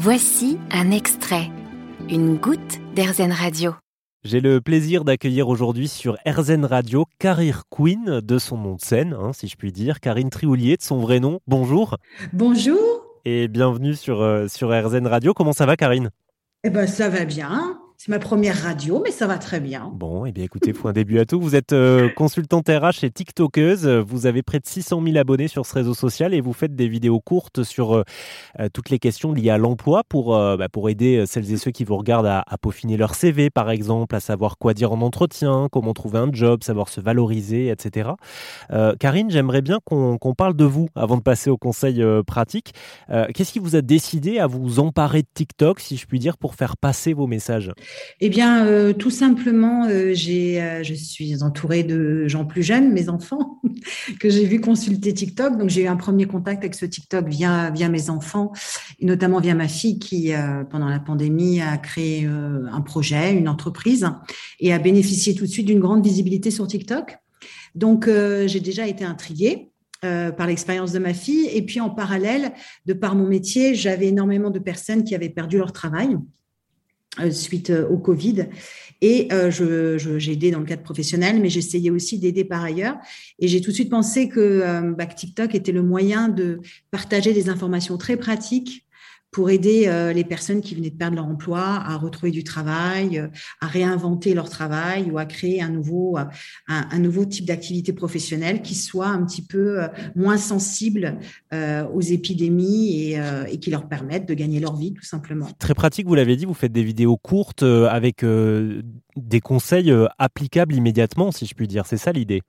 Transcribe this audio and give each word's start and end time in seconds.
Voici 0.00 0.60
un 0.70 0.92
extrait, 0.92 1.50
une 2.08 2.36
goutte 2.36 2.78
d'Airzen 2.94 3.32
Radio. 3.32 3.74
J'ai 4.22 4.40
le 4.40 4.60
plaisir 4.60 5.02
d'accueillir 5.02 5.48
aujourd'hui 5.48 5.88
sur 5.88 6.16
RZN 6.24 6.64
Radio 6.64 7.04
Career 7.18 7.64
Queen 7.68 8.20
de 8.20 8.38
son 8.38 8.58
nom 8.58 8.76
de 8.76 8.80
scène, 8.80 9.16
hein, 9.18 9.32
si 9.32 9.48
je 9.48 9.56
puis 9.56 9.72
dire, 9.72 9.98
Karine 9.98 10.30
Trioulier 10.30 10.76
de 10.76 10.82
son 10.82 11.00
vrai 11.00 11.18
nom. 11.18 11.40
Bonjour. 11.48 11.96
Bonjour. 12.32 12.78
Et 13.24 13.48
bienvenue 13.48 13.96
sur, 13.96 14.22
euh, 14.22 14.46
sur 14.46 14.68
RZN 14.68 15.08
Radio. 15.08 15.34
Comment 15.34 15.52
ça 15.52 15.66
va, 15.66 15.76
Karine? 15.76 16.10
Eh 16.62 16.70
ben, 16.70 16.86
ça 16.86 17.08
va 17.08 17.24
bien. 17.24 17.80
C'est 18.00 18.12
ma 18.12 18.20
première 18.20 18.62
radio, 18.62 19.02
mais 19.04 19.10
ça 19.10 19.26
va 19.26 19.38
très 19.38 19.58
bien. 19.58 19.90
Bon, 19.92 20.24
eh 20.24 20.30
bien 20.30 20.44
écoutez, 20.44 20.72
faut 20.72 20.86
un 20.86 20.92
début 20.92 21.18
à 21.18 21.24
tout. 21.24 21.40
Vous 21.40 21.56
êtes 21.56 21.72
euh, 21.72 22.08
consultante 22.10 22.68
RH 22.68 23.02
et 23.02 23.10
TikTokeuse. 23.10 23.88
Vous 23.88 24.26
avez 24.26 24.44
près 24.44 24.60
de 24.60 24.66
600 24.68 25.02
000 25.04 25.16
abonnés 25.16 25.48
sur 25.48 25.66
ce 25.66 25.74
réseau 25.74 25.94
social 25.94 26.32
et 26.32 26.40
vous 26.40 26.52
faites 26.52 26.76
des 26.76 26.86
vidéos 26.86 27.18
courtes 27.18 27.64
sur 27.64 27.96
euh, 27.96 28.04
euh, 28.60 28.68
toutes 28.72 28.90
les 28.90 29.00
questions 29.00 29.32
liées 29.32 29.50
à 29.50 29.58
l'emploi 29.58 30.04
pour, 30.08 30.28
bah, 30.28 30.68
pour 30.68 30.88
aider 30.88 31.24
celles 31.26 31.52
et 31.52 31.56
ceux 31.56 31.72
qui 31.72 31.82
vous 31.82 31.96
regardent 31.96 32.26
à, 32.26 32.44
peaufiner 32.62 32.96
leur 32.96 33.16
CV, 33.16 33.50
par 33.50 33.68
exemple, 33.68 34.14
à 34.14 34.20
savoir 34.20 34.58
quoi 34.58 34.74
dire 34.74 34.92
en 34.92 35.00
entretien, 35.00 35.66
comment 35.72 35.92
trouver 35.92 36.20
un 36.20 36.32
job, 36.32 36.62
savoir 36.62 36.90
se 36.90 37.00
valoriser, 37.00 37.66
etc. 37.66 38.10
Karine, 39.00 39.28
j'aimerais 39.28 39.62
bien 39.62 39.80
qu'on 39.84 40.34
parle 40.36 40.54
de 40.54 40.64
vous 40.64 40.88
avant 40.94 41.16
de 41.16 41.22
passer 41.22 41.50
au 41.50 41.56
conseil 41.56 42.04
pratique. 42.26 42.74
Qu'est-ce 43.34 43.52
qui 43.52 43.58
vous 43.58 43.74
a 43.74 43.80
décidé 43.80 44.38
à 44.38 44.46
vous 44.46 44.78
emparer 44.78 45.22
de 45.22 45.28
TikTok, 45.34 45.80
si 45.80 45.96
je 45.96 46.06
puis 46.06 46.20
dire, 46.20 46.36
pour 46.36 46.54
faire 46.54 46.76
passer 46.76 47.12
vos 47.12 47.26
messages? 47.26 47.72
Eh 48.20 48.28
bien, 48.28 48.66
euh, 48.66 48.92
tout 48.92 49.10
simplement, 49.10 49.84
euh, 49.84 50.12
euh, 50.12 50.82
je 50.82 50.94
suis 50.94 51.42
entourée 51.42 51.84
de 51.84 52.26
gens 52.26 52.44
plus 52.44 52.62
jeunes, 52.62 52.92
mes 52.92 53.08
enfants, 53.08 53.60
que 54.20 54.28
j'ai 54.28 54.44
vu 54.44 54.60
consulter 54.60 55.14
TikTok. 55.14 55.56
Donc, 55.56 55.70
j'ai 55.70 55.82
eu 55.82 55.86
un 55.86 55.96
premier 55.96 56.26
contact 56.26 56.62
avec 56.62 56.74
ce 56.74 56.86
TikTok 56.86 57.28
via, 57.28 57.70
mes 57.70 58.10
enfants, 58.10 58.52
et 58.98 59.06
notamment 59.06 59.40
via 59.40 59.54
ma 59.54 59.68
fille 59.68 59.98
qui, 59.98 60.32
pendant 60.70 60.88
la 60.88 60.98
pandémie, 60.98 61.60
a 61.60 61.76
créé 61.78 62.26
un 62.26 62.80
projet, 62.80 63.32
une 63.32 63.48
entreprise, 63.48 64.08
et 64.60 64.72
a 64.72 64.78
bénéficié 64.78 65.34
tout 65.34 65.44
de 65.44 65.50
suite 65.50 65.66
d'une 65.66 65.80
grande 65.80 66.04
visibilité 66.04 66.50
sur 66.50 66.66
TikTok. 66.66 67.18
Donc, 67.74 68.08
j'ai 68.08 68.60
déjà 68.60 68.86
été 68.86 69.04
intriguée. 69.04 69.70
par 70.00 70.46
l'expérience 70.46 70.92
de 70.92 70.98
ma 70.98 71.14
fille. 71.14 71.48
Et 71.52 71.62
puis 71.62 71.80
en 71.80 71.90
parallèle, 71.90 72.52
de 72.86 72.92
par 72.92 73.14
mon 73.14 73.26
métier, 73.26 73.74
j'avais 73.74 74.08
énormément 74.08 74.50
de 74.50 74.60
personnes 74.60 75.02
qui 75.02 75.14
avaient 75.14 75.28
perdu 75.28 75.58
leur 75.58 75.72
travail 75.72 76.16
suite 77.30 77.70
euh, 77.70 77.88
au 77.88 77.98
Covid. 77.98 78.46
Et 79.00 79.28
euh, 79.32 79.50
je, 79.50 79.96
j'ai 80.18 80.32
aidé 80.32 80.50
dans 80.50 80.58
le 80.58 80.64
cadre 80.64 80.82
professionnel, 80.82 81.40
mais 81.40 81.48
j'essayais 81.48 81.90
aussi 81.90 82.18
d'aider 82.18 82.44
par 82.44 82.64
ailleurs. 82.64 82.96
Et 83.38 83.46
j'ai 83.46 83.60
tout 83.60 83.70
de 83.70 83.74
suite 83.74 83.90
pensé 83.90 84.28
que 84.28 84.92
bah, 84.96 85.06
TikTok 85.06 85.54
était 85.54 85.70
le 85.70 85.82
moyen 85.82 86.28
de 86.28 86.60
partager 86.90 87.32
des 87.32 87.48
informations 87.48 87.96
très 87.96 88.16
pratiques 88.16 88.87
pour 89.30 89.50
aider 89.50 89.84
euh, 89.86 90.12
les 90.12 90.24
personnes 90.24 90.60
qui 90.60 90.74
venaient 90.74 90.90
de 90.90 90.96
perdre 90.96 91.16
leur 91.16 91.26
emploi 91.26 91.60
à 91.60 91.96
retrouver 91.96 92.32
du 92.32 92.44
travail, 92.44 93.18
euh, 93.18 93.28
à 93.60 93.66
réinventer 93.66 94.32
leur 94.34 94.48
travail 94.48 95.10
ou 95.10 95.18
à 95.18 95.26
créer 95.26 95.60
un 95.60 95.68
nouveau, 95.68 96.16
euh, 96.16 96.24
un, 96.68 96.98
nouveau 96.98 97.24
type 97.26 97.44
d'activité 97.44 97.92
professionnelle 97.92 98.62
qui 98.62 98.74
soit 98.74 99.08
un 99.08 99.24
petit 99.24 99.42
peu 99.42 99.80
moins 100.14 100.36
sensible 100.36 101.18
aux 101.52 102.00
épidémies 102.00 103.12
et, 103.12 103.20
et, 103.50 103.58
qui 103.58 103.70
leur 103.70 103.88
permette 103.88 104.26
de 104.26 104.34
gagner 104.34 104.60
leur 104.60 104.76
vie 104.76 104.92
tout 104.92 105.04
simplement. 105.04 105.48
Très 105.58 105.74
pratique, 105.74 106.06
vous 106.06 106.14
l'avez 106.14 106.36
dit, 106.36 106.44
vous 106.44 106.54
faites 106.54 106.72
des 106.72 106.82
vidéos 106.82 107.16
courtes 107.16 107.62
avec 107.62 108.24
des 109.16 109.40
conseils 109.40 109.92
applicables 110.18 110.74
immédiatement, 110.74 111.32
si 111.32 111.46
je 111.46 111.54
puis 111.54 111.68
dire. 111.68 111.86
C'est 111.86 111.96
ça 111.96 112.12
l'idée? 112.12 112.42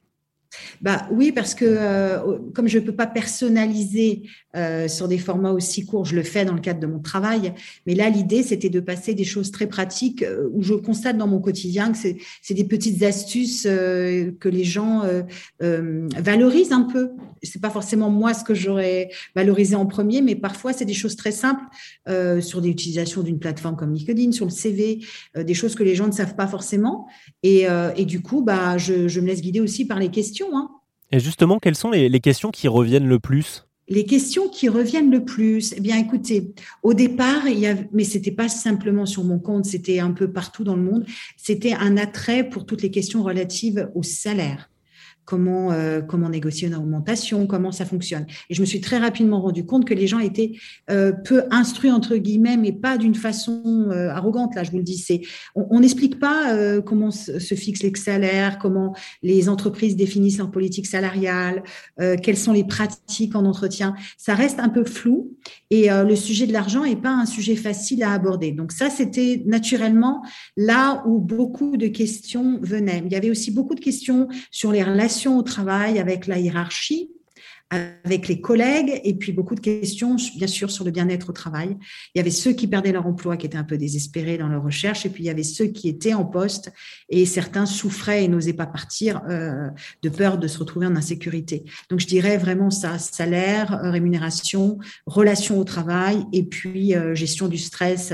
Bah 0.82 1.08
oui, 1.12 1.32
parce 1.32 1.56
que 1.56 1.66
euh, 1.66 2.38
comme 2.54 2.68
je 2.68 2.80
ne 2.80 2.84
peux 2.84 2.96
pas 2.96 3.08
personnaliser 3.08 4.24
euh, 4.56 4.88
sur 4.88 5.08
des 5.08 5.18
formats 5.18 5.52
aussi 5.52 5.86
courts, 5.86 6.06
je 6.06 6.16
le 6.16 6.24
fais 6.24 6.46
dans 6.46 6.54
le 6.54 6.62
cadre 6.62 6.80
de 6.80 6.88
mon 6.88 7.00
travail. 7.00 7.54
Mais 7.86 7.96
là, 7.96 8.10
l'idée, 8.10 8.44
c'était 8.44 8.70
de 8.70 8.80
passer 8.80 9.14
des 9.14 9.24
choses 9.24 9.52
très 9.52 9.68
pratiques 9.68 10.24
euh, 10.24 10.50
où 10.54 10.64
je 10.64 10.74
constate 10.74 11.18
dans 11.18 11.28
mon 11.28 11.40
quotidien 11.40 11.92
que 11.92 11.98
c'est 11.98 12.54
des 12.54 12.64
petites 12.64 13.04
astuces 13.04 13.64
que 13.64 14.50
les 14.50 14.64
gens 14.64 15.04
valorisent 15.60 16.72
un 16.72 16.84
peu. 16.84 17.12
C'est 17.44 17.62
pas 17.62 17.70
forcément 17.70 18.10
moi 18.10 18.34
ce 18.34 18.44
que 18.44 18.54
j'aurais 18.54 19.10
valorisé 19.36 19.76
en 19.76 19.86
premier, 19.86 20.22
mais 20.22 20.36
parfois 20.36 20.74
c'est 20.74 20.86
des 20.86 20.94
choses 20.94 21.16
très 21.16 21.32
simples 21.32 21.64
sur 22.42 22.62
des 22.62 22.70
utilisations 22.70 23.24
d'une 23.24 23.40
plateforme 23.40 23.76
comme 23.76 23.94
LinkedIn, 23.94 24.32
sur 24.32 24.46
le 24.46 24.52
CV, 24.52 25.00
des 25.36 25.54
choses 25.54 25.76
que 25.76 25.84
les 25.84 25.96
gens 25.96 26.08
ne 26.08 26.12
savent 26.12 26.36
pas 26.36 26.48
forcément. 26.48 27.08
Et, 27.44 27.68
du 28.06 28.22
coup, 28.22 28.42
bah, 28.42 28.78
je 28.78 29.20
me 29.20 29.28
laisse 29.28 29.42
guider 29.42 29.62
aussi 29.62 29.86
par 29.86 30.00
les 30.00 30.10
questions 30.10 30.39
Hein. 30.54 30.70
Et 31.12 31.20
justement, 31.20 31.60
quelles 31.60 31.76
sont 31.76 31.90
les, 31.90 32.20
questions 32.20 32.52
qui 32.52 32.68
reviennent 32.68 33.08
le 33.08 33.20
plus? 33.20 33.66
Les 33.88 34.06
questions 34.06 34.48
qui 34.50 34.70
reviennent 34.70 35.10
le 35.10 35.26
plus, 35.26 35.74
eh 35.76 35.80
bien, 35.80 35.98
écoutez, 35.98 36.54
au 36.84 36.94
départ, 36.94 37.48
il 37.48 37.58
y 37.58 37.66
a, 37.66 37.76
mais 37.92 38.04
c'était 38.04 38.32
pas 38.32 38.48
simplement 38.48 39.08
sur 39.08 39.24
mon 39.24 39.40
compte, 39.40 39.66
c'était 39.66 40.00
un 40.00 40.12
peu 40.12 40.32
partout 40.32 40.64
dans 40.64 40.76
le 40.76 40.84
monde. 40.84 41.06
C'était 41.38 41.74
un 41.74 41.98
attrait 41.98 42.48
pour 42.48 42.68
toutes 42.68 42.84
les 42.84 42.92
questions 42.92 43.24
relatives 43.24 43.90
au 43.96 44.04
salaire 44.04 44.70
comment, 45.30 45.72
euh, 45.72 46.02
comment 46.02 46.28
négocier 46.28 46.68
une 46.70 46.76
augmentation, 46.76 47.46
comment 47.46 47.72
ça 47.72 47.86
fonctionne. 47.86 48.26
Et 48.50 48.56
je 48.56 48.62
me 48.62 48.66
suis 48.66 48.82
très 48.82 48.98
rapidement 48.98 49.40
rendu 49.42 49.64
compte 49.64 49.86
que 49.86 49.94
les 49.94 50.08
gens 50.08 50.18
étaient 50.18 50.54
euh, 50.90 51.12
peu 51.12 51.44
instruits, 51.52 51.92
entre 51.92 52.16
guillemets, 52.16 52.58
mais 52.58 52.72
pas 52.72 52.98
d'une 52.98 53.14
façon 53.14 53.90
euh, 53.92 54.10
arrogante, 54.10 54.56
là, 54.56 54.64
je 54.64 54.72
vous 54.72 54.78
le 54.78 54.84
dis. 54.84 55.06
On 55.54 55.82
n'explique 55.82 56.20
pas 56.20 56.80
comment 56.82 57.12
se, 57.12 57.38
se 57.38 57.56
fixent 57.56 57.84
les 57.84 57.94
salaires, 57.96 58.58
comment 58.58 58.96
les 59.22 59.50
entreprises 59.50 59.96
définissent 59.96 60.40
leur 60.40 60.52
politique 60.52 60.88
salariale, 60.88 61.64
quelles 61.98 62.38
sont 62.38 62.54
les 62.54 62.64
pratiques 62.64 63.36
en 63.36 63.46
entretien. 63.46 63.94
Ça 64.18 64.36
reste 64.36 64.60
un 64.60 64.70
peu 64.70 64.84
flou 64.84 65.36
et 65.70 65.90
le 65.90 66.16
sujet 66.16 66.48
de 66.48 66.54
l'argent 66.54 66.84
n'est 66.84 66.96
pas 66.96 67.12
un 67.12 67.26
sujet 67.26 67.56
facile 67.56 68.04
à 68.04 68.14
aborder. 68.14 68.52
Donc 68.52 68.72
ça, 68.72 68.90
c'était 68.90 69.44
naturellement 69.46 70.22
là 70.58 71.04
où 71.06 71.20
beaucoup 71.20 71.78
de 71.78 71.88
questions 71.88 72.60
venaient. 72.62 73.02
Il 73.06 73.12
y 73.12 73.16
avait 73.16 73.32
aussi 73.32 73.52
beaucoup 73.52 73.76
de 73.76 73.82
questions 73.82 74.28
sur 74.52 74.72
les 74.72 74.84
relations 74.84 75.19
au 75.28 75.44
travail 75.44 76.00
avec 76.00 76.28
la 76.28 76.40
hiérarchie, 76.40 77.10
avec 77.72 78.28
les 78.28 78.42
collègues, 78.42 79.00
et 79.04 79.14
puis 79.14 79.32
beaucoup 79.32 79.54
de 79.54 79.60
questions, 79.60 80.16
bien 80.38 80.48
sûr, 80.48 80.72
sur 80.72 80.84
le 80.84 80.92
bien-être 80.92 81.30
au 81.30 81.34
travail. 81.34 81.78
Il 82.16 82.18
y 82.18 82.22
avait 82.22 82.32
ceux 82.32 82.54
qui 82.54 82.68
perdaient 82.68 82.92
leur 82.92 83.06
emploi, 83.06 83.38
qui 83.38 83.46
étaient 83.46 83.58
un 83.58 83.64
peu 83.64 83.78
désespérés 83.78 84.40
dans 84.40 84.48
leur 84.48 84.64
recherche, 84.64 85.06
et 85.06 85.10
puis 85.10 85.24
il 85.24 85.28
y 85.28 85.30
avait 85.30 85.44
ceux 85.44 85.68
qui 85.68 85.88
étaient 85.88 86.16
en 86.16 86.26
poste, 86.26 86.72
et 87.10 87.28
certains 87.28 87.68
souffraient 87.68 88.24
et 88.24 88.28
n'osaient 88.28 88.54
pas 88.54 88.66
partir 88.66 89.22
euh, 89.30 89.70
de 90.02 90.10
peur 90.10 90.40
de 90.40 90.48
se 90.48 90.58
retrouver 90.58 90.88
en 90.88 90.96
insécurité. 90.96 91.64
Donc 91.92 92.00
je 92.00 92.08
dirais 92.08 92.38
vraiment 92.38 92.72
ça, 92.72 92.98
salaire, 92.98 93.74
euh, 93.84 93.92
rémunération, 93.92 94.80
relation 95.06 95.60
au 95.60 95.64
travail, 95.64 96.26
et 96.34 96.44
puis 96.44 96.96
euh, 96.96 97.14
gestion 97.14 97.48
du 97.48 97.60
stress, 97.60 98.14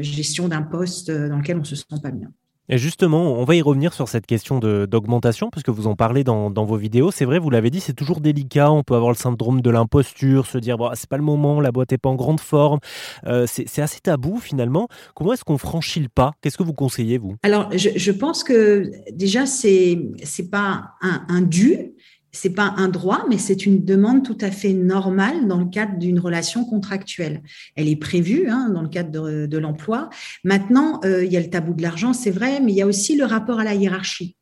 gestion 0.00 0.48
d'un 0.48 0.62
poste 0.62 1.10
dans 1.10 1.38
lequel 1.38 1.56
on 1.58 1.64
se 1.64 1.76
sent 1.76 1.84
pas 2.02 2.10
bien. 2.10 2.30
Et 2.68 2.78
justement, 2.78 3.34
on 3.34 3.44
va 3.44 3.54
y 3.54 3.62
revenir 3.62 3.92
sur 3.92 4.08
cette 4.08 4.26
question 4.26 4.58
d'augmentation, 4.58 5.50
puisque 5.50 5.68
vous 5.68 5.86
en 5.86 5.96
parlez 5.96 6.24
dans, 6.24 6.50
vos 6.50 6.76
vidéos. 6.76 7.10
C'est 7.10 7.26
vrai, 7.26 7.38
vous 7.38 7.50
l'avez 7.50 7.70
dit, 7.70 7.80
c'est 7.80 7.92
toujours 7.92 8.20
délicat. 8.20 8.70
On 8.70 8.82
peut 8.82 8.94
avoir 8.94 9.10
le 9.10 9.16
syndrome 9.16 9.60
de 9.60 9.68
l'imposture, 9.68 10.46
se 10.46 10.56
dire, 10.56 10.78
bon, 10.78 10.90
c'est 10.94 11.08
pas 11.08 11.18
le 11.18 11.22
moment, 11.22 11.60
la 11.60 11.72
boîte 11.72 11.90
n'est 11.90 11.98
pas 11.98 12.08
en 12.08 12.14
grande 12.14 12.40
forme. 12.40 12.78
Euh, 13.26 13.46
c'est 13.46 13.82
assez 13.82 14.00
tabou 14.00 14.38
finalement. 14.38 14.88
Comment 15.14 15.34
est-ce 15.34 15.44
qu'on 15.44 15.58
franchit 15.58 16.00
le 16.00 16.08
pas? 16.08 16.32
Qu'est-ce 16.40 16.56
que 16.56 16.62
vous 16.62 16.72
conseillez, 16.72 17.18
vous? 17.18 17.36
Alors, 17.42 17.68
je, 17.76 18.10
pense 18.10 18.44
que 18.44 18.90
déjà, 19.12 19.44
c'est 19.44 19.98
pas 20.50 20.94
un, 21.02 21.22
un 21.28 21.42
dû, 21.42 21.94
c'est 22.34 22.50
pas 22.50 22.74
un 22.76 22.88
droit, 22.88 23.24
mais 23.30 23.38
c'est 23.38 23.64
une 23.64 23.84
demande 23.84 24.24
tout 24.24 24.36
à 24.40 24.50
fait 24.50 24.74
normale 24.74 25.46
dans 25.46 25.58
le 25.58 25.66
cadre 25.66 25.98
d'une 25.98 26.18
relation 26.18 26.64
contractuelle. 26.64 27.42
Elle 27.76 27.88
est 27.88 27.96
prévue 27.96 28.48
hein, 28.48 28.70
dans 28.70 28.82
le 28.82 28.88
cadre 28.88 29.46
de, 29.46 29.58
l'emploi. 29.58 30.10
Maintenant, 30.42 31.00
euh, 31.04 31.24
il 31.24 31.32
y 31.32 31.36
a 31.36 31.40
le 31.40 31.48
tabou 31.48 31.74
de 31.74 31.82
l'argent, 31.82 32.12
c'est 32.12 32.32
vrai, 32.32 32.60
mais 32.60 32.72
il 32.72 32.76
y 32.76 32.82
a 32.82 32.86
aussi 32.86 33.16
le 33.16 33.24
rapport 33.24 33.60
à 33.60 33.64
la 33.64 33.74
hiérarchie. 33.74 34.36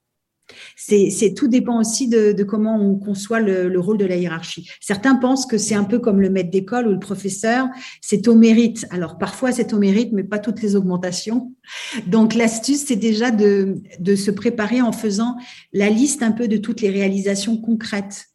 C'est 0.77 1.35
tout 1.35 1.49
dépend 1.49 1.79
aussi 1.79 2.09
de, 2.09 2.43
comment 2.43 2.77
on 2.77 2.97
conçoit 2.97 3.41
le, 3.41 3.79
rôle 3.79 3.99
de 3.99 4.05
la 4.05 4.17
hiérarchie. 4.17 4.69
Certains 4.81 5.17
pensent 5.17 5.47
que 5.47 5.59
c'est 5.59 5.75
un 5.75 5.85
peu 5.85 5.99
comme 5.99 6.21
le 6.21 6.31
maître 6.31 6.51
d'école 6.51 6.87
ou 6.87 6.93
le 6.93 6.99
professeur, 6.99 7.69
c'est 8.01 8.29
au 8.29 8.35
mérite. 8.35 8.87
Alors 8.91 9.19
parfois 9.19 9.53
c'est 9.53 9.73
au 9.73 9.79
mérite, 9.79 10.13
mais 10.13 10.25
pas 10.25 10.39
toutes 10.39 10.63
les 10.63 10.77
augmentations. 10.77 11.53
Donc 12.07 12.35
l'astuce, 12.35 12.85
c'est 12.87 12.97
déjà 12.97 13.31
de, 13.31 13.77
de 13.99 14.17
se 14.17 14.31
préparer 14.31 14.83
en 14.83 14.93
faisant 14.93 15.37
la 15.73 15.89
liste 15.89 16.23
un 16.23 16.33
peu 16.33 16.49
de 16.49 16.57
toutes 16.57 16.81
les 16.81 16.91
réalisations 16.91 17.57
concrètes 17.57 18.32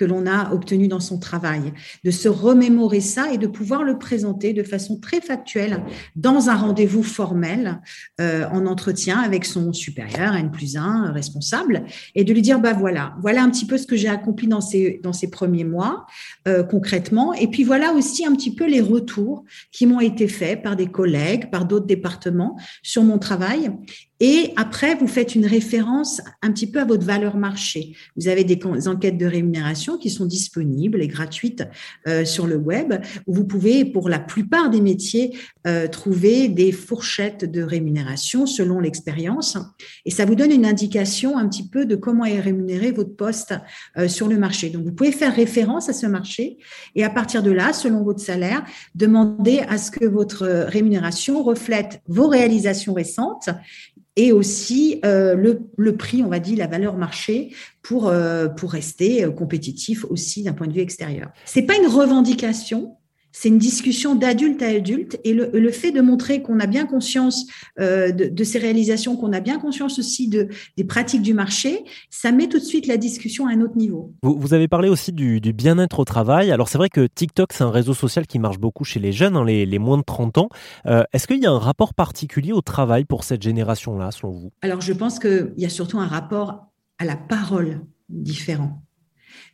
que 0.00 0.06
l'on 0.06 0.26
a 0.26 0.54
obtenu 0.54 0.88
dans 0.88 0.98
son 0.98 1.18
travail, 1.18 1.74
de 2.04 2.10
se 2.10 2.26
remémorer 2.26 3.02
ça 3.02 3.30
et 3.34 3.36
de 3.36 3.46
pouvoir 3.46 3.84
le 3.84 3.98
présenter 3.98 4.54
de 4.54 4.62
façon 4.62 4.98
très 4.98 5.20
factuelle 5.20 5.82
dans 6.16 6.48
un 6.48 6.54
rendez-vous 6.56 7.02
formel 7.02 7.82
euh, 8.18 8.46
en 8.50 8.64
entretien 8.64 9.18
avec 9.18 9.44
son 9.44 9.74
supérieur, 9.74 10.34
N 10.36 10.50
plus 10.50 10.78
1, 10.78 11.12
responsable, 11.12 11.84
et 12.14 12.24
de 12.24 12.32
lui 12.32 12.40
dire, 12.40 12.60
bah 12.60 12.72
voilà, 12.72 13.14
voilà 13.20 13.42
un 13.42 13.50
petit 13.50 13.66
peu 13.66 13.76
ce 13.76 13.86
que 13.86 13.94
j'ai 13.94 14.08
accompli 14.08 14.48
dans 14.48 14.62
ces, 14.62 15.02
premiers 15.30 15.64
mois 15.64 16.06
euh, 16.48 16.62
concrètement, 16.62 17.34
et 17.34 17.48
puis 17.48 17.62
voilà 17.62 17.92
aussi 17.92 18.24
un 18.24 18.32
petit 18.34 18.54
peu 18.54 18.66
les 18.66 18.80
retours 18.80 19.44
qui 19.70 19.84
m'ont 19.84 20.00
été 20.00 20.28
faits 20.28 20.62
par 20.62 20.76
des 20.76 20.86
collègues, 20.86 21.50
par 21.50 21.66
d'autres 21.66 21.84
départements 21.84 22.58
sur 22.82 23.02
mon 23.02 23.18
travail, 23.18 23.70
Et 24.20 24.52
après, 24.56 24.94
vous 24.94 25.06
faites 25.06 25.34
une 25.34 25.46
référence 25.46 26.20
un 26.42 26.52
petit 26.52 26.66
peu 26.66 26.78
à 26.78 26.84
votre 26.84 27.06
valeur 27.06 27.36
marché. 27.36 27.96
Vous 28.16 28.28
avez 28.28 28.44
des 28.44 28.60
enquêtes 28.86 29.16
de 29.16 29.24
rémunération 29.24 29.96
qui 29.96 30.10
sont 30.10 30.26
disponibles 30.26 31.00
et 31.00 31.08
gratuites 31.08 31.64
euh, 32.06 32.26
sur 32.26 32.46
le 32.46 32.56
web, 32.56 32.94
où 33.26 33.34
vous 33.34 33.46
pouvez, 33.46 33.86
pour 33.86 34.10
la 34.10 34.18
plupart 34.18 34.68
des 34.68 34.82
métiers, 34.82 35.38
euh, 35.66 35.88
trouver 35.88 36.48
des 36.48 36.70
fourchettes 36.70 37.50
de 37.50 37.62
rémunération 37.62 38.44
selon 38.44 38.78
l'expérience. 38.78 39.56
Et 40.04 40.10
ça 40.10 40.26
vous 40.26 40.34
donne 40.34 40.52
une 40.52 40.66
indication 40.66 41.38
un 41.38 41.48
petit 41.48 41.66
peu 41.66 41.86
de 41.86 41.96
comment 41.96 42.26
est 42.26 42.40
rémunéré 42.40 42.92
votre 42.92 43.16
poste 43.16 43.54
euh, 43.96 44.06
sur 44.06 44.28
le 44.28 44.36
marché. 44.36 44.68
Donc, 44.68 44.84
vous 44.84 44.92
pouvez 44.92 45.12
faire 45.12 45.34
référence 45.34 45.88
à 45.88 45.94
ce 45.94 46.06
marché 46.06 46.58
et 46.94 47.04
à 47.04 47.10
partir 47.10 47.42
de 47.42 47.50
là, 47.50 47.72
selon 47.72 48.02
votre 48.02 48.20
salaire, 48.20 48.64
demander 48.94 49.60
à 49.60 49.78
ce 49.78 49.90
que 49.90 50.04
votre 50.04 50.46
rémunération 50.46 51.42
reflète 51.42 52.02
vos 52.06 52.28
réalisations 52.28 52.92
récentes 52.92 53.48
et 54.16 54.32
aussi 54.32 55.00
euh, 55.04 55.34
le, 55.76 55.96
prix, 55.96 56.22
on 56.22 56.28
va 56.28 56.40
dire, 56.40 56.58
la 56.58 56.66
valeur 56.66 56.96
marché 56.96 57.54
pour, 57.82 58.08
euh, 58.08 58.48
pour 58.48 58.72
rester 58.72 59.24
euh, 59.24 59.30
compétitif 59.30 60.04
aussi 60.04 60.42
d'un 60.42 60.52
point 60.52 60.66
de 60.66 60.72
vue 60.72 60.80
extérieur. 60.80 61.30
C'est 61.44 61.62
pas 61.62 61.76
une 61.76 61.86
revendication, 61.86 62.96
c'est 63.32 63.48
une 63.48 63.58
discussion 63.58 64.14
d'adulte 64.14 64.62
à 64.62 64.68
adulte 64.68 65.18
et 65.24 65.32
le, 65.32 65.50
le, 65.52 65.70
fait 65.70 65.92
de 65.92 66.00
montrer 66.00 66.42
qu'on 66.42 66.60
a 66.60 66.66
bien 66.66 66.86
conscience 66.86 67.46
euh, 67.78 68.10
de, 68.12 68.26
de, 68.26 68.44
ces 68.44 68.58
réalisations, 68.58 69.16
qu'on 69.16 69.32
a 69.32 69.40
bien 69.40 69.58
conscience 69.58 69.98
aussi 69.98 70.28
de, 70.28 70.48
des 70.76 70.84
pratiques 70.84 71.22
du 71.22 71.34
marché, 71.34 71.84
ça 72.10 72.32
met 72.32 72.48
tout 72.48 72.58
de 72.58 72.64
suite 72.64 72.86
la 72.86 72.96
discussion 72.96 73.46
à 73.46 73.52
un 73.52 73.60
autre 73.60 73.76
niveau. 73.76 74.14
Vous, 74.22 74.36
vous 74.38 74.54
avez 74.54 74.68
parlé 74.68 74.88
aussi 74.88 75.12
du, 75.12 75.40
du 75.40 75.52
bien-être 75.52 76.00
au 76.00 76.04
travail. 76.04 76.50
Alors 76.50 76.68
c'est 76.68 76.78
vrai 76.78 76.88
que 76.88 77.06
TikTok, 77.06 77.52
c'est 77.52 77.64
un 77.64 77.70
réseau 77.70 77.94
social 77.94 78.26
qui 78.26 78.38
marche 78.38 78.58
beaucoup 78.58 78.84
chez 78.84 79.00
les 79.00 79.12
jeunes, 79.12 79.36
hein, 79.36 79.44
les, 79.44 79.66
les, 79.66 79.78
moins 79.78 79.98
de 79.98 80.02
30 80.02 80.38
ans. 80.38 80.48
Euh, 80.86 81.04
Est-ce 81.12 81.26
qu'il 81.26 81.42
y 81.42 81.46
a 81.46 81.50
un 81.50 81.58
rapport 81.58 81.94
particulier 81.94 82.52
au 82.52 82.60
travail 82.60 83.04
pour 83.04 83.24
cette 83.24 83.42
génération-là, 83.42 84.10
selon 84.10 84.32
vous? 84.32 84.52
Alors 84.62 84.80
je 84.80 84.92
pense 84.92 85.18
qu'il 85.18 85.54
y 85.56 85.64
a 85.64 85.70
surtout 85.70 85.98
un 85.98 86.06
rapport 86.06 86.66
à 86.98 87.04
la 87.04 87.16
parole 87.16 87.80
différent 88.08 88.82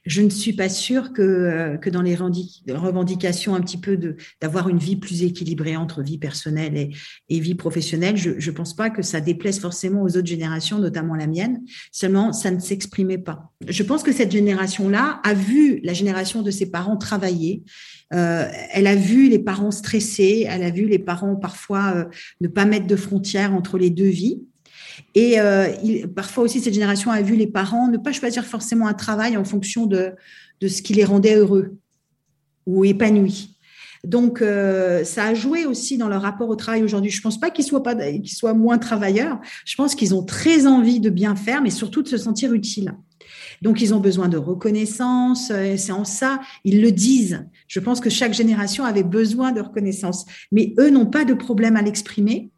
je 0.04 0.22
ne 0.22 0.30
suis 0.30 0.52
pas 0.52 0.68
sûre 0.68 1.12
que, 1.12 1.22
euh, 1.22 1.90
dans 1.90 2.02
les 2.02 2.14
revendications 2.14 3.54
un 3.54 3.60
petit 3.60 3.78
peu 3.78 3.98
d'avoir 4.40 4.68
une 4.68 4.78
vie 4.78 4.96
plus 4.96 5.22
équilibrée 5.22 5.76
entre 5.76 6.02
vie 6.02 6.18
personnelle 6.18 6.76
et, 6.76 6.90
et 7.28 7.40
vie 7.40 7.54
professionnelle, 7.54 8.16
je 8.16 8.30
ne 8.30 8.54
pense 8.54 8.74
pas 8.74 8.90
que 8.90 9.02
ça 9.02 9.20
déplaise 9.20 9.60
forcément 9.60 10.02
aux 10.02 10.16
autres 10.16 10.26
générations, 10.26 10.78
notamment 10.78 11.14
la 11.14 11.26
mienne. 11.26 11.62
Seulement, 11.92 12.32
ça 12.32 12.50
ne 12.50 12.60
s'exprimait 12.60 13.18
pas. 13.18 13.52
Je 13.66 13.82
pense 13.82 14.02
que 14.02 14.12
cette 14.12 14.32
génération-là 14.32 15.20
a 15.24 15.34
vu 15.34 15.80
la 15.82 15.92
génération 15.92 16.42
de 16.42 16.50
ses 16.50 16.70
parents 16.70 16.96
travailler. 16.96 17.62
Euh, 18.12 18.48
elle 18.72 18.86
a 18.86 18.94
vu 18.94 19.28
les 19.28 19.38
parents 19.38 19.70
stressés, 19.70 20.46
elle 20.48 20.62
a 20.62 20.70
vu 20.70 20.86
les 20.86 20.98
parents 20.98 21.36
parfois 21.36 21.92
euh, 21.96 22.04
ne 22.40 22.48
pas 22.48 22.64
mettre 22.64 22.86
de 22.86 22.96
frontières 22.96 23.52
entre 23.52 23.78
les 23.78 23.90
deux 23.90 24.08
vies. 24.08 24.42
Et 25.14 25.40
euh, 25.40 25.68
parfois 26.14 26.44
aussi, 26.44 26.60
cette 26.60 26.74
génération 26.74 27.10
a 27.10 27.22
vu 27.22 27.36
les 27.36 27.46
parents 27.46 27.88
ne 27.88 27.98
pas 27.98 28.12
choisir 28.12 28.44
forcément 28.44 28.86
un 28.86 28.94
travail 28.94 29.36
en 29.36 29.44
fonction 29.44 29.86
de, 29.86 30.12
de 30.60 30.68
ce 30.68 30.82
qui 30.82 30.94
les 30.94 31.04
rendait 31.04 31.36
heureux 31.36 31.76
ou 32.66 32.84
épanouis. 32.84 33.56
Donc, 34.04 34.40
euh, 34.40 35.02
ça 35.04 35.24
a 35.24 35.34
joué 35.34 35.66
aussi 35.66 35.98
dans 35.98 36.08
leur 36.08 36.22
rapport 36.22 36.48
au 36.48 36.54
travail 36.54 36.84
aujourd'hui. 36.84 37.10
Je 37.10 37.18
ne 37.18 37.22
pense 37.22 37.40
pas 37.40 37.50
qu'ils 37.50 37.64
soient, 37.64 37.82
pas, 37.82 37.94
qu'ils 37.94 38.28
soient 38.30 38.54
moins 38.54 38.78
travailleurs. 38.78 39.40
Je 39.64 39.74
pense 39.74 39.94
qu'ils 39.94 40.14
ont 40.14 40.22
très 40.22 40.66
envie 40.66 41.00
de 41.00 41.10
bien 41.10 41.34
faire, 41.34 41.60
mais 41.60 41.70
surtout 41.70 42.02
de 42.02 42.08
se 42.08 42.16
sentir 42.16 42.52
utiles. 42.52 42.94
Donc, 43.62 43.80
ils 43.80 43.94
ont 43.94 44.00
besoin 44.00 44.28
de 44.28 44.36
reconnaissance. 44.36 45.50
C'est 45.76 45.92
en 45.92 46.04
ça, 46.04 46.40
ils 46.64 46.80
le 46.80 46.92
disent. 46.92 47.46
Je 47.66 47.80
pense 47.80 48.00
que 48.00 48.10
chaque 48.10 48.32
génération 48.32 48.84
avait 48.84 49.02
besoin 49.02 49.50
de 49.50 49.60
reconnaissance. 49.60 50.24
Mais 50.52 50.74
eux 50.78 50.90
n'ont 50.90 51.06
pas 51.06 51.24
de 51.24 51.34
problème 51.34 51.74
à 51.74 51.82
l'exprimer. 51.82 52.50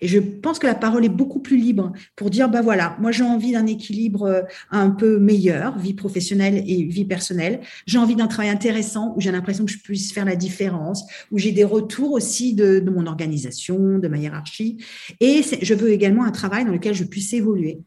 Et 0.00 0.08
je 0.08 0.18
pense 0.18 0.58
que 0.58 0.66
la 0.66 0.74
parole 0.74 1.04
est 1.04 1.10
beaucoup 1.10 1.40
plus 1.40 1.56
libre 1.56 1.92
pour 2.16 2.30
dire, 2.30 2.48
bah 2.48 2.62
voilà, 2.62 2.96
moi 3.00 3.12
j'ai 3.12 3.24
envie 3.24 3.52
d'un 3.52 3.66
équilibre 3.66 4.22
euh, 4.22 4.42
un 4.70 4.90
peu 4.90 5.18
meilleur, 5.18 5.78
vie 5.78 5.94
professionnelle 5.94 6.62
et 6.66 6.84
vie 6.84 7.04
personnelle. 7.04 7.60
J'ai 7.86 7.98
envie 7.98 8.16
d'un 8.16 8.26
travail 8.26 8.50
intéressant 8.50 9.14
où 9.16 9.20
j'ai 9.20 9.32
l'impression 9.32 9.64
que 9.64 9.72
je 9.72 9.78
puisse 9.78 10.12
faire 10.12 10.24
la 10.24 10.36
différence, 10.36 11.04
où 11.30 11.38
j'ai 11.38 11.52
des 11.52 11.64
retours 11.64 12.12
aussi 12.12 12.54
de, 12.54 12.80
de, 12.80 12.90
mon 12.90 13.06
organisation, 13.06 13.98
de 13.98 14.08
ma 14.08 14.18
hiérarchie. 14.18 14.78
Et 15.20 15.42
je 15.60 15.74
veux 15.74 15.90
également 15.90 16.24
un 16.24 16.30
travail 16.30 16.64
dans 16.64 16.72
lequel 16.72 16.94
je 16.94 17.04
puisse 17.04 17.32
évoluer. 17.32 17.78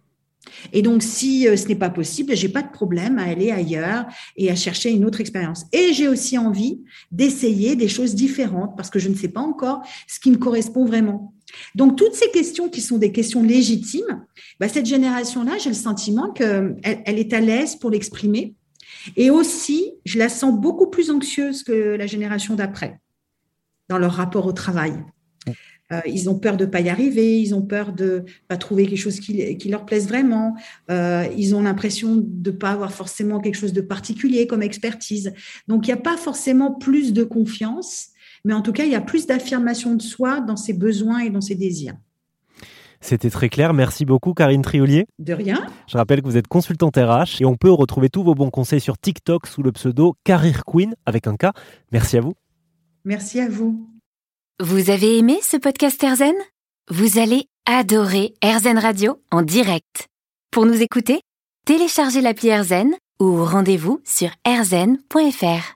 Et 0.74 0.82
donc, 0.82 1.04
si 1.04 1.48
euh, 1.48 1.58
ce 1.58 1.68
n'est 1.68 1.76
pas 1.76 1.90
possible, 1.90 2.36
j'ai 2.36 2.50
pas 2.50 2.62
de 2.62 2.72
problème 2.72 3.18
à 3.18 3.24
aller 3.24 3.52
ailleurs 3.52 4.06
et 4.36 4.50
à 4.52 4.56
chercher 4.56 4.92
une 4.92 5.06
autre 5.06 5.22
expérience. 5.22 5.66
Et 5.74 5.94
j'ai 5.94 6.08
aussi 6.08 6.38
envie 6.38 6.82
d'essayer 7.12 7.76
des 7.76 7.88
choses 7.88 8.16
différentes 8.16 8.76
parce 8.78 8.90
que 8.90 9.00
je 9.00 9.10
ne 9.10 9.16
sais 9.16 9.28
pas 9.28 9.42
encore 9.42 9.82
ce 10.08 10.20
qui 10.20 10.32
me 10.32 10.38
correspond 10.38 10.86
vraiment. 10.86 11.35
Donc, 11.76 11.98
toutes 11.98 12.14
ces 12.14 12.30
questions 12.32 12.70
qui 12.70 12.82
sont 12.82 12.98
des 12.98 13.12
questions 13.12 13.44
légitimes, 13.44 14.26
bah, 14.60 14.68
cette 14.68 14.86
génération-là, 14.86 15.58
j'ai 15.58 15.70
le 15.70 15.76
sentiment 15.76 16.32
qu'elle 16.32 16.78
elle 16.84 17.20
est 17.20 17.34
à 17.34 17.40
l'aise 17.40 17.76
pour 17.76 17.90
l'exprimer. 17.90 18.56
Et 19.16 19.30
aussi, 19.30 19.94
je 20.06 20.18
la 20.18 20.30
sens 20.30 20.60
beaucoup 20.60 20.88
plus 20.88 21.12
anxieuse 21.12 21.64
que 21.64 21.96
la 21.96 22.08
génération 22.08 22.56
d'après 22.56 23.00
dans 23.90 23.98
leur 23.98 24.14
rapport 24.14 24.46
au 24.46 24.54
travail. 24.54 24.94
Euh, 25.92 26.02
ils 26.08 26.30
ont 26.30 26.40
peur 26.40 26.58
de 26.58 26.66
ne 26.66 26.70
pas 26.70 26.82
y 26.82 26.90
arriver, 26.90 27.40
ils 27.40 27.54
ont 27.54 27.62
peur 27.62 27.94
de 27.94 28.26
pas 28.48 28.58
trouver 28.58 28.88
quelque 28.88 28.98
chose 28.98 29.20
qui, 29.20 29.56
qui 29.58 29.70
leur 29.70 29.86
plaise 29.86 30.08
vraiment, 30.08 30.56
euh, 30.90 31.28
ils 31.38 31.54
ont 31.54 31.62
l'impression 31.62 32.16
de 32.16 32.50
ne 32.50 32.56
pas 32.56 32.72
avoir 32.72 32.92
forcément 32.92 33.40
quelque 33.40 33.58
chose 33.58 33.74
de 33.74 33.82
particulier 33.82 34.48
comme 34.48 34.64
expertise. 34.64 35.32
Donc, 35.68 35.88
il 35.88 35.92
n'y 35.92 36.00
a 36.00 36.02
pas 36.02 36.18
forcément 36.18 36.74
plus 36.74 37.14
de 37.14 37.24
confiance, 37.24 38.08
mais 38.46 38.54
en 38.54 38.62
tout 38.62 38.72
cas, 38.72 38.86
il 38.86 38.92
y 38.92 38.96
a 38.96 39.02
plus 39.02 39.26
d'affirmation 39.26 39.96
de 39.96 40.02
soi 40.02 40.40
dans 40.40 40.56
ses 40.56 40.74
besoins 40.74 41.20
et 41.20 41.30
dans 41.30 41.42
ses 41.42 41.56
désirs. 41.56 41.96
C'était 43.02 43.30
très 43.30 43.50
clair. 43.50 43.74
Merci 43.74 44.06
beaucoup, 44.06 44.34
Karine 44.34 44.62
Triolier. 44.62 45.06
De 45.20 45.34
rien. 45.34 45.68
Je 45.88 45.98
rappelle 45.98 46.22
que 46.22 46.28
vous 46.28 46.38
êtes 46.38 46.48
consultante 46.48 46.96
RH 46.96 47.42
et 47.42 47.46
on 47.46 47.56
peut 47.56 47.72
retrouver 47.72 48.10
tous 48.10 48.24
vos 48.24 48.36
bons 48.36 48.50
conseils 48.50 48.80
sur 48.80 48.98
TikTok 48.98 49.48
sous 49.48 49.64
le 49.64 49.72
pseudo 49.72 50.16
Career 50.24 50.64
Queen 50.66 50.96
avec 51.06 51.28
un 51.28 51.36
K. 51.36 51.48
Merci 51.92 52.18
à 52.18 52.22
vous. 52.22 52.34
Merci 53.04 53.40
à 53.40 53.50
vous. 53.50 53.90
Vous 54.62 54.90
avez 54.90 55.18
aimé 55.18 55.38
ce 55.42 55.58
podcast 55.58 56.02
Erzen 56.04 56.36
Vous 56.90 57.20
allez 57.20 57.48
adorer 57.66 58.34
Erzen 58.42 58.78
Radio 58.78 59.20
en 59.32 59.42
direct. 59.42 60.08
Pour 60.52 60.66
nous 60.66 60.82
écouter, 60.82 61.22
téléchargez 61.66 62.22
l'appli 62.22 62.50
Erzen 62.50 62.94
ou 63.20 63.44
rendez-vous 63.44 64.02
sur 64.06 64.30
erzen.fr. 64.46 65.74